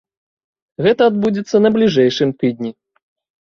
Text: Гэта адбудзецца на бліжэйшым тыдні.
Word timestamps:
Гэта 0.85 1.01
адбудзецца 1.11 1.61
на 1.67 1.71
бліжэйшым 1.77 2.33
тыдні. 2.41 2.71